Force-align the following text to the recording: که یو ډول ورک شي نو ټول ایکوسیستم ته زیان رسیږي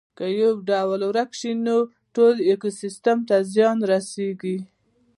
که 0.17 0.25
یو 0.41 0.53
ډول 0.69 1.01
ورک 1.09 1.31
شي 1.39 1.51
نو 1.65 1.77
ټول 2.15 2.35
ایکوسیستم 2.49 3.17
ته 3.27 3.35
زیان 3.53 3.77
رسیږي 3.91 4.57